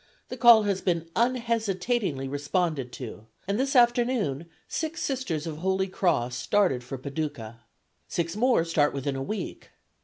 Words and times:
The 0.29 0.35
call 0.37 0.63
has 0.63 0.81
been 0.81 1.07
unhesitatingly 1.15 2.27
responded 2.27 2.91
to, 2.93 3.27
and 3.47 3.59
this 3.59 3.75
afternoon 3.75 4.47
six 4.67 5.03
Sisters 5.03 5.45
of 5.45 5.57
Holy 5.57 5.85
Cross 5.87 6.37
started 6.37 6.83
for 6.83 6.97
Paducah. 6.97 7.59
Six 8.07 8.35
more 8.35 8.65
start 8.65 8.93
within 8.95 9.15
a 9.15 9.21
week.... 9.21 9.69